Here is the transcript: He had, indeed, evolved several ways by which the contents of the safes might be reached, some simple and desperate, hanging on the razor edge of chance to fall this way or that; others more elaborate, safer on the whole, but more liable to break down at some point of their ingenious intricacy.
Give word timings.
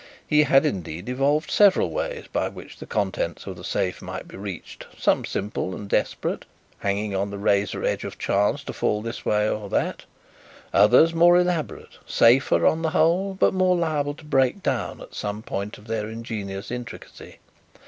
He 0.25 0.41
had, 0.41 0.65
indeed, 0.65 1.07
evolved 1.09 1.51
several 1.51 1.91
ways 1.91 2.25
by 2.33 2.47
which 2.49 2.77
the 2.79 2.87
contents 2.87 3.45
of 3.45 3.55
the 3.55 3.63
safes 3.63 4.01
might 4.01 4.27
be 4.27 4.35
reached, 4.35 4.87
some 4.97 5.25
simple 5.25 5.75
and 5.75 5.87
desperate, 5.87 6.43
hanging 6.79 7.13
on 7.15 7.29
the 7.29 7.37
razor 7.37 7.83
edge 7.85 8.03
of 8.03 8.17
chance 8.17 8.63
to 8.63 8.73
fall 8.73 9.03
this 9.03 9.25
way 9.27 9.47
or 9.47 9.69
that; 9.69 10.05
others 10.73 11.13
more 11.13 11.37
elaborate, 11.37 11.99
safer 12.07 12.65
on 12.65 12.81
the 12.81 12.89
whole, 12.89 13.35
but 13.35 13.53
more 13.53 13.75
liable 13.75 14.15
to 14.15 14.25
break 14.25 14.63
down 14.63 15.01
at 15.01 15.13
some 15.13 15.43
point 15.43 15.77
of 15.77 15.85
their 15.85 16.09
ingenious 16.09 16.71
intricacy. 16.71 17.37